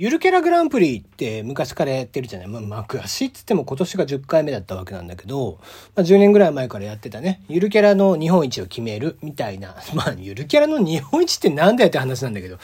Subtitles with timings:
[0.00, 2.46] ゆるキャラグランプリって昔からやってるじゃない？
[2.46, 5.58] まあ、昔っつっても今年が10回目だったわけなんだけど、
[5.96, 9.74] まあ、10年ぐらい前からやってたね、ゆるキャラの日本一を決めるみたいな。
[9.94, 12.58] まあ、ゆるキャラの日本一ってなんだよって話なんだけど。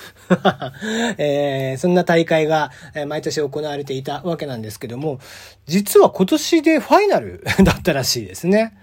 [1.19, 2.71] えー、そんな大会が
[3.09, 5.19] 毎年行われていたわけなんですけども、
[5.67, 8.75] 実は今年でファイナル だったらしいですね。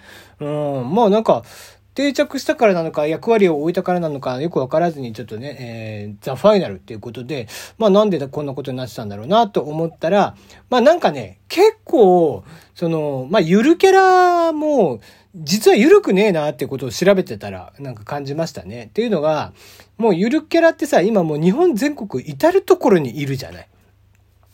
[0.42, 1.46] うん、まあなんか、
[1.94, 7.48] 定着したからなのか、役割を置いたからなのか、よくわからずにちょっとね、えー、ザ・ファイナルっていうことで、
[7.78, 10.36] まあなんでこんなことになってたんだろうなと思ったら、
[10.70, 12.46] まあなんかね、結構、
[12.76, 15.02] その、まあゆるキャラも、
[15.36, 18.86] 実はゆるくねえなってことを調べてたら、なんか感じましたね。
[18.86, 19.54] っていうのが、
[19.98, 23.68] もうゆるキャラってさ、今もう日本全国至るところにいるじゃない。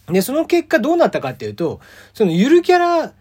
[0.08, 1.80] で、その結果どうなったかっていうと、
[2.14, 3.14] そのゆるキャラっ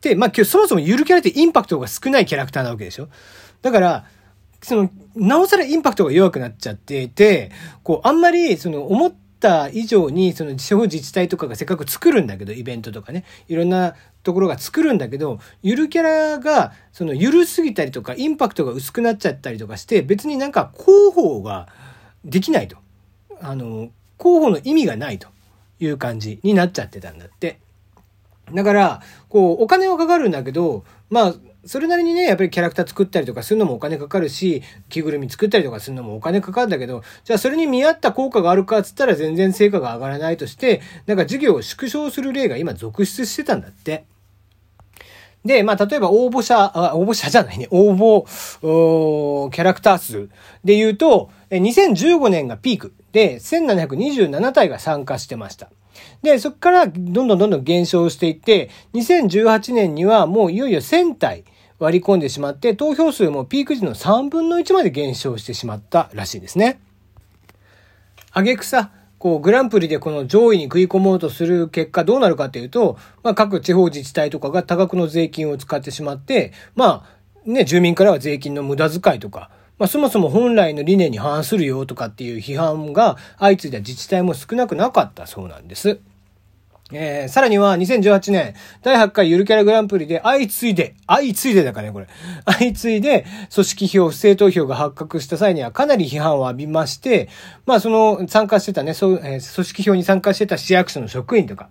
[0.00, 3.08] て、まあ今日そもそもゆるキャラってインパクトが少ないキャラクターなわけでしょ
[3.62, 4.04] だから、
[4.62, 7.50] その、なおさらインパクトが弱くなっちゃっていて、
[7.82, 21.68] こう、あんまり、その、思った以上に、その、地方自治体とかがせっかく作るんだけど、イベントとかね、いろんなところが作るんだけど、ゆるキャラが、その、ゆるすぎたりとか、インパクトが薄くなっちゃったりとかして、別になんか広報が
[22.24, 22.76] できないと。
[23.40, 25.28] あの、広報の意味がないと
[25.80, 27.58] いう感じになっちゃってたんだって。
[28.54, 31.34] だから、こう、お金はかかるんだけど、まあ、
[31.64, 44.04] それなりにね、やっぱりキャラクター作ったりとかするのもお金かかるし、着ぐるみ作ったりとかするのもお金かかるんだけど、じゃあそれに見合った効果があるかっつったら全然成果が上がらないとして、なんか事業を縮小する例が今続出してたんだって。
[45.44, 50.28] で、まあ、例えば応募者、あ、応募者じゃないね、応募、キャラクター数
[50.64, 55.68] で言うと、2015年がピークで、1727体が参加してました。
[56.22, 61.44] で、そこからどんどんどんどん減少していって、2018年にはもういよいよ1000体
[61.82, 66.80] 割り込んでしまって、投票数もピーク時の3分の1まで減少してしまったらしいですね。
[68.30, 85.98] あげくさ、こう、グランプリでこの上位に食い込もうとする結果どうなるかっていうと、まあ、各地方自治体とかが多額の税金を使ってしまって、まあ、ね、住民からは税金の無駄遣いとか、まあ、そもそも本来の理念に反するよとかっていう批判が相次いだ自治体も少なくなかったそうなんです。
[86.92, 92.06] えー、さらには2018年、第8回ゆるキャラグランプリで相次いで、相次いでだからね、これ。
[92.44, 97.28] 相次いで、組織票、不正投票が発覚した際にはかなり批判を浴びまして、
[97.66, 101.68] まあその参加してたね、そう、えー、組織票に参加してた市役所の職員とか、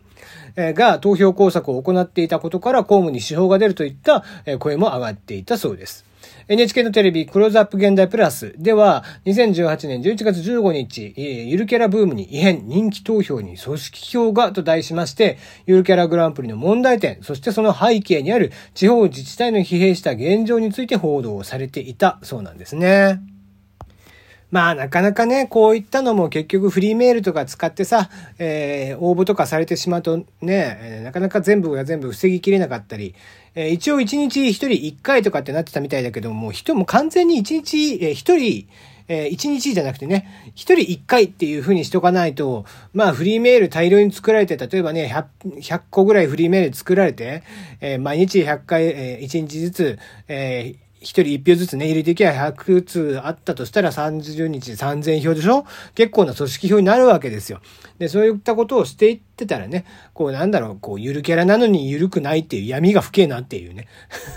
[0.55, 6.05] が投票工作を行っていたことから公務に支障が出るといった、え、声も上がっていたそうです。
[6.47, 23.30] NHK のテレビクローズアップ現代プラスでは、2018年11月15日、ゆるキャラブームに異変、人気投票に組織票がと題しまして、ゆるキャラグランプリの問題点、そしてその背景にある地方自治体の疲弊した現状について報道されていたそうなんですね。
[24.51, 33.15] まあなかなかね、こういったのも結局フリーメールとか使ってさ、えー、応募とかされてしまうとね、なかなか全部が全部防ぎきれなかったり、
[33.55, 38.67] えー、一応1日1人1回とかってなってたみたいだけども、人も完全に1日、えー、1人、
[39.07, 45.09] えー、1日じゃなくてね、1人1回っていう風にしとかないと、まあフリーメール大量に作られて、例えばね、
[45.45, 47.43] 100, 100個ぐらいフリーメール作られて、
[47.79, 55.65] えー、毎日100回、えー、1日ずつ、えー一人一票ずつね、入れていけば100通あったとしたら30日で3000票でしょ？
[55.95, 57.59] 結構な組織票になるわけですよ。
[57.97, 63.87] で、そういったことをしていってたらね、こうなんだろう、こうゆるキャラなのにゆるくないっていう闇が深えなっていうね、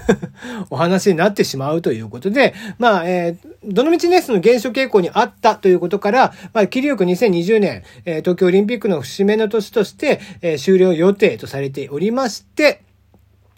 [0.71, 12.81] お話になってしまうということで、まあ、えー、どのみちね、その減少傾向にあったということから、まあ、切りよく2020年、えー、東京オリンピックの節目の年として、えー、終了予定とされておりまして、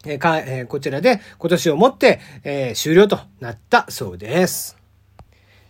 [0.07, 4.77] えか、えこちらで今年をもって、え終了となったそうです。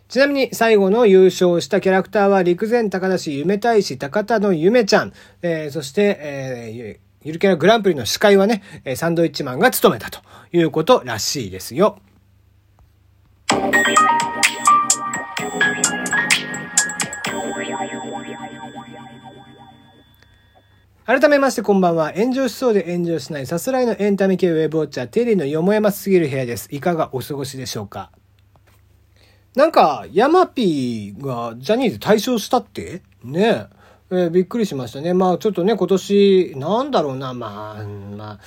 [0.08, 8.62] ちなみに最後の優勝したキャラクターは陸前高田市夢大使高田の夢ちゃん、えー、そして、えー、ゆるキャラグランプリの司会はね、
[8.94, 10.20] サンドイッチマンが務めたと
[10.52, 11.98] いうことらしいですよ。
[21.06, 22.12] 改めましてこんばんは。
[22.14, 26.66] 炎上しそうで炎上しないさすらいのエンタメ系ウェブウォッチャー、テリーのよもやますぎる部屋です。
[26.72, 28.10] いかがお過ごしでしょうか？
[29.54, 33.02] なんか、ヤマピーがジャニーズ退場したって？
[33.22, 33.66] ね
[34.10, 35.14] えー、びっくりしましたね。
[35.14, 38.40] まあちょっとね、今年、なんだろうな、まあ、まあ、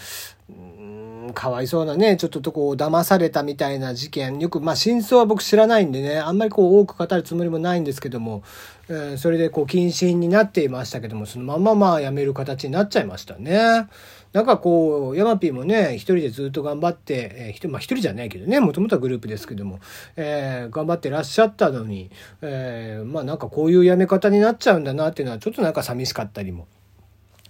[1.33, 8.43] かわいそうなね、ちょっとこう騙されたみたいな事件、よく、まあ真相は僕知らないんでね、あんまりこう多く語るつもりもないんですけども、
[8.89, 13.87] えー、それでこう謹慎になっていましたけども、そのまままあ辞める形になっちゃいましたね。
[14.33, 19.79] なんかこう、ヤマピーもね、一人でずっと頑張って、えー、まあ一人じゃないけどね、もともとはグループですけども、
[20.15, 22.11] えー、頑張ってらっしゃったのに、
[22.41, 26.67] えー、まあなんかこういう辞め方になっちゃうんだなっていうのはちょっとなんか寂しかったりも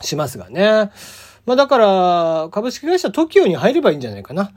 [0.01, 0.91] しますがね。
[1.49, 4.51] まあだから、株式会社 TOKIO に入ればいいんじゃないかな。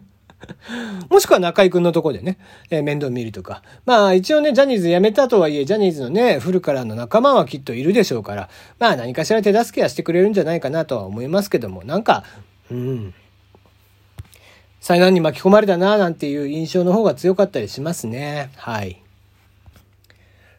[1.10, 2.38] もしくは中居くんのとこでね、
[2.70, 3.62] えー、面倒見るとか。
[3.84, 8.48] まあ一応ね、ジャニーズ辞めたとはいえ、ジャニーズのね、古からの仲間はきっといるでしょうから、
[8.78, 12.24] まあ何かしら手助けはしてくれるんじゃないかなとは思いますけども、なんか、
[12.70, 13.12] うん。
[14.80, 18.48] 災難に巻き込まれたな、なんていう印象の方が強かったりしますね。
[18.56, 19.03] はい。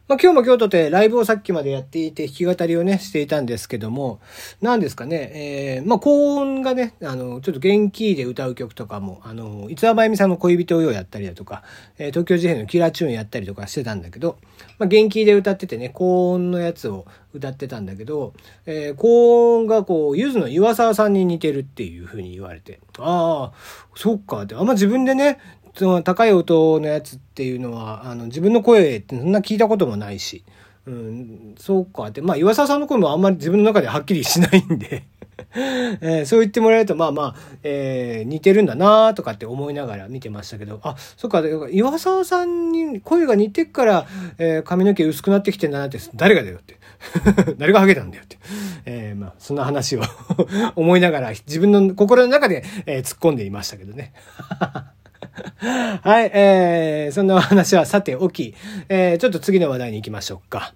[0.07, 4.19] まあ、今日も今日とてライブをさっきまでやっていて弾き語りをね、していたんですけども、
[4.61, 11.63] 何ですかね、えー、まあ、高音がね、あの、ちょっと元気で歌う曲とかも、あの、いつはまゆみさんの恋人をようやったりだとか、
[11.97, 14.37] えー、東京事変のキラーチューンやったりとかしてたんだけど、
[14.77, 18.33] まあ、元気で歌っててね、高音のやつを歌ってたんだけど、
[18.67, 23.53] えー、高音がこう、ゆずの岩沢さんに似てるっていう風に言われて、ああ、
[23.95, 25.39] そっかって、あんま自分でね、
[25.75, 30.43] その高い音のやつっていうのは、あの、自分の声ってそんな聞いたこともないし、
[30.87, 35.03] うん、そうかって、まあ、岩沢さんの声もあんまり自分の中ではっきりしないんで
[36.01, 41.41] えー、そう言ってもらえると、まあまあ、えー、似てるんだなとかって思いながら見てましたけど、あ、そっか、
[41.71, 44.07] 岩沢さんに声が似てっから、
[44.37, 46.77] えー、髪の毛薄くなってきてんだなって、誰がだよって。
[47.57, 48.37] 誰がハゲたんだよって。
[48.85, 50.01] えー、まあ、そんな話を
[50.75, 54.13] 思いながら、自分の心の中で、えー、突っ込んでいましたけどね。
[55.65, 58.53] はい、えー、そんな話はさておき、
[58.89, 60.73] えー、ちょっと次の話題に行きましょうか。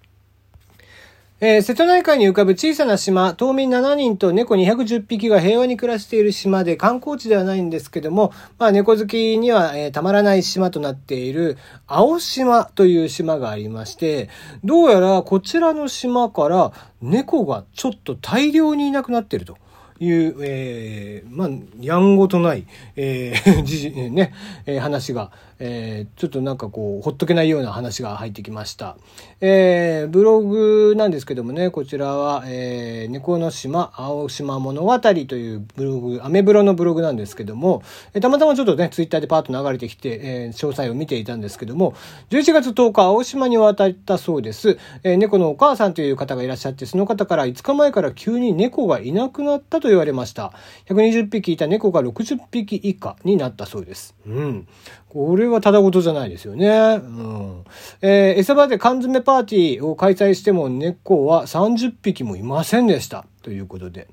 [1.41, 11.57] えー、瀬戸内海に浮かぶ小さな島、島民7人と猫210匹が平和に暮らしている島で観光地ではないんですけども、まあ猫好きには、えー、たまらない島となっている
[11.87, 14.29] 青島という島がありまして、
[14.65, 19.57] どうやらこちらの島から猫がちょっと大量にいなくなっていると。
[19.99, 21.49] いう、えー、まあ、
[21.79, 22.65] やんごとない、
[22.95, 24.33] えー、 じね、
[24.65, 28.97] えー、話が、えー、ちょっとなんかこう、ほっとけないような話が入ってきました。
[29.41, 37.83] えー、ブログなんですけどもね、こちらは、えー、猫の島、青島物語というブログ、アメブロのブログなんですけども、
[38.13, 41.93] えー、たまたまちょっとね、ツイッターでパーッと流れてきて、えー、詳細を見ていたんですけども、
[42.29, 44.77] 11月10日、青島に渡ったそうです。
[45.03, 50.53] えー、猫のお母さんという方がいらっしゃって、その方から5日前から急に猫がいなくなったと言われました。
[50.87, 54.15] 120匹いた猫が60匹以下になったそうです。
[54.25, 54.67] うん。
[55.09, 56.67] これはただごとじゃないですよね。
[56.67, 57.63] うん。
[58.01, 63.25] えー、餌場で缶詰パーティーを開催しても猫は30匹もいませんでした。
[63.41, 64.07] ということで。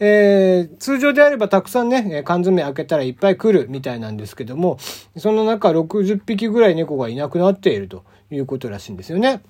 [0.00, 4.78] えー、通常であればたくさんね、缶詰開けたらいっぱい来るみたいなんですけども、
[5.16, 9.40] その中60匹ぐらい猫がいなくなっているということらしいんですよね。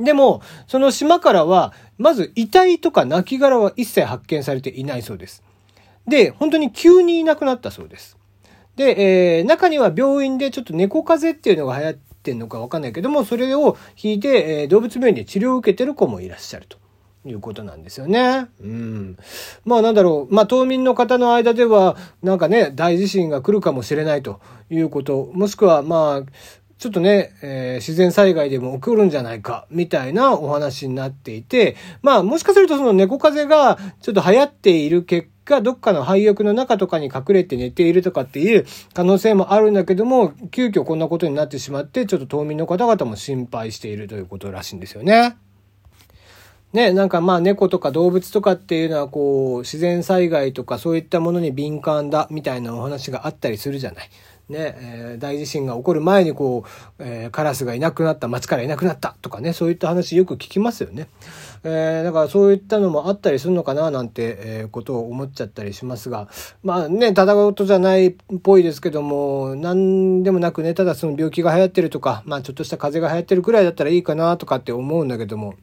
[0.00, 5.44] でも、その島からは、まず遺体とか亡骸は一切発見されていないそうです。
[6.08, 8.17] で、本当に急にいなくなったそうです。
[8.78, 16.78] で、えー、中には病院でちょっと猫風邪っていうのが流行ってんのかわかんないけども、それを引いて、えー、動物病院で治療を受けてる子もいらっしゃると。
[17.26, 18.46] いうことなんですよね。
[18.60, 19.18] うん。
[19.64, 20.34] まあなんだろう。
[20.34, 24.40] まあ島民の方の間では、なんかね、大地震が来るかもしれないと
[24.70, 25.28] いうこと。
[25.34, 26.32] もしくはまあ、
[26.78, 38.64] ちょっとね、えー、自然災害でも起こるんじゃないか、みたいなお話になっていて、まあもしかするとその猫風邪がちょっと流行っている結果、どっかの廃屋の中とかに隠れて寝ているとかっていう
[38.94, 45.36] 可能性もあるんだけども、急遽こんなことになってしまって、ちょっと島民の方々も心配しているということらしいんですよね。
[46.72, 54.10] ね、なんかまあ猫とか動物とかっていうのはこう自然災害とかそういったものに敏感だみたいなお話があったりするじゃない。
[54.48, 56.64] ね、えー、大地震が起こる前にこ
[56.98, 61.08] う、えー、カラスがいなくなった、街からいなくなったとかね、そういった話よく聞きますよね。
[61.64, 66.28] えー、だからそういったのもあったりするのかななんて、えー、ことを思っちゃったりしますが、
[66.62, 75.54] まあね、ただごとじゃないっぽいですけども、何でもなくね、ただその病気が流行ってるとか、まあちょっとした風邪が流行ってるくらいだったらいいかなとかって思うんだけども、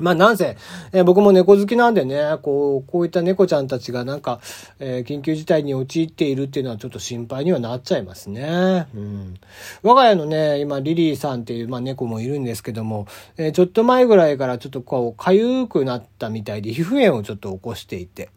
[0.00, 0.56] まあなんせ、
[0.92, 4.40] えー、僕も猫好きなんでね、こう、こういった猫ちゃんたちがなんか、
[4.78, 8.86] えー、緊急事態に陥っているっていうのはちょっと心配にはなっちゃいますね。
[8.94, 9.34] うん。
[9.82, 18.30] 我が家のね、今リリーさんっていう、まあ猫もいるんですけども、えー、ちょっと前ぐらいからちょっとこう、かゆくなったみたいで皮膚炎をちょっと起こしていて。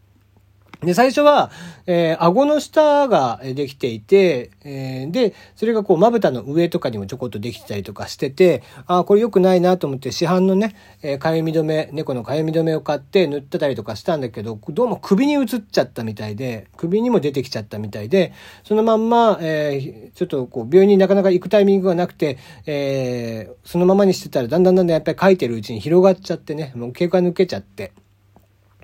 [0.86, 1.52] で、最初は、
[1.86, 27.92] えー、顎の下ができていて、えー、で、それがこう、まぶたの上とかにもちょこっとできてたりとかしてて、ああ、これ良くないなと思って市販のね、えー、かゆみ止め、猫のかゆみ止めを買って塗ってたりとかしたんだけど、どうも首に移っちゃったみたいで、首にも出てきちゃったみたいで、そのまんま、えー、ちょっとこう、病院になかなか行くタイミングがなくて、えー、そのままにしてたら、だんだんだんだんやっぱり書いてるうちに広がっちゃってね、もう経過抜けちゃって、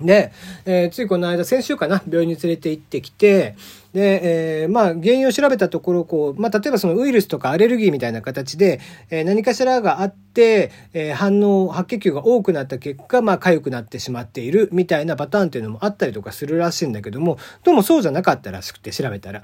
[0.01, 0.31] で、
[0.65, 3.55] えー、ついこの間、先週かな、病院に連れて行ってきて、
[3.93, 8.79] で、えー、まあ、原因を調べたところ、こう、まあ、例えばそのウイルスとかアレルギーみたいな形で、
[9.09, 19.43] えー、何かしらがあって、えー、反応、白血球が多くなった結果、まあ、痒くなってしまっているみたいなパターンっていうのもあったりとかするらしいんだけども、どうもそうじゃなかったらしくて、調べたら。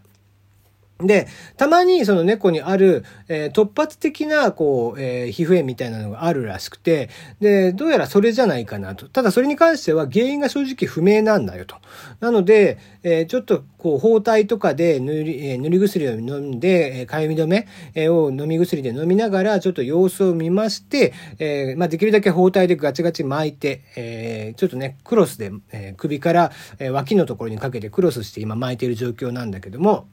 [0.99, 7.09] で、たまにその猫にある、えー、突発的な、こう、えー、皮膚炎みたいなのがあるらしくて、
[7.41, 9.09] で、どうやらそれじゃないかなと。
[9.09, 11.75] ただそれに関しては原因が正直不明なんだよと。
[12.21, 17.67] なので、えー、ちょっと、こう、包帯とかで塗り、え塗り薬を飲んで、えかゆみ止め、
[18.07, 30.07] を飲み薬で飲みながら、ちょっと様子を見まして、えまあ、できるだけ包帯でガチガチ巻いて、えちょっとね、クロスで、え首から、え脇のところにかけてクロスして今巻いている状況なんだけども、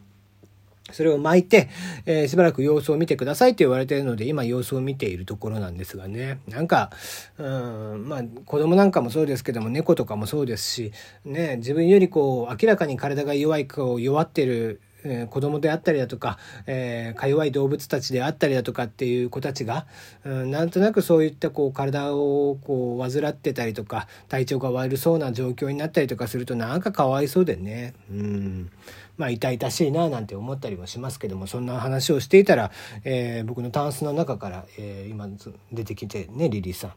[0.90, 1.68] それを巻いて、
[2.06, 6.40] えー、しばらく様子を見てくださいって言われてるので、今様子を見ているところなんですがね。
[6.48, 6.90] なんか、
[7.38, 10.92] うん、まあ、子供なんかもそうですけども、猫とかもそうですし、
[11.24, 19.86] ね、自分よりこう、明らかに体が弱い、こう、弱ってるえー、子供であったりだとか、えー、か弱い動物たちであったりだとかっていう子たちが、
[20.24, 28.70] うん、なんとなくそういったこう体をこう患ってたりとか体調が悪そうな状況になったりとかするとなんかかわいそうでね、うん、
[29.16, 32.70] まあ痛々しいななんて思ったりもしますけどもそんな話をしていたら、
[33.04, 35.28] えー、僕のタンスの中から、え今
[35.72, 36.92] 出てきてねリリーさん。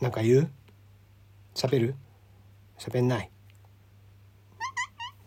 [0.00, 0.50] なんか言う？
[1.54, 1.94] 喋る？
[2.78, 3.30] 喋んない？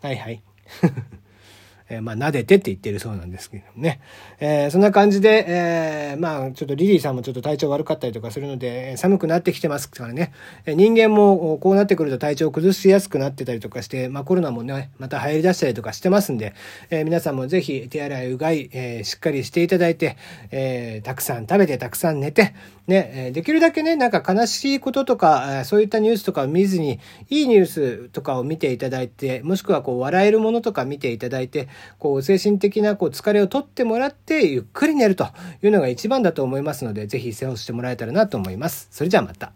[0.01, 0.43] はいはい。
[1.89, 3.99] えー、まあ、撫でてって言ってるそうなんですけどね。
[4.39, 10.31] えー、そんな感じで、えー、まあ、ちょっとリリーさんもちょっと体調悪かったりとかするので、寒くなってきてますからね。
[10.65, 16.53] え人間もこうなってくると体調を崩しやすくなってたりとかして、まあ、コロナもね、また流行り出したりとかしてますんで、
[16.89, 20.17] え皆さんもぜひ手洗い、うがい、えしっかりしていただいて、
[20.51, 22.53] えたくさん食べて、たくさん寝て、
[22.89, 31.67] ね、できるだけね、なんか悲しいこととか、そういったニュースとかを見ずに、いいニュースとかを見ていただいて、もしくはこう笑えるものとか見ていただいて、
[31.97, 35.27] こう、精神的なこう疲れを取ってもらって、ゆっくり寝ると
[35.63, 38.87] いうのが一番だと思いますので、ぜひ過ごしてもらえたらなと思います。
[38.91, 39.51] それじゃあまた。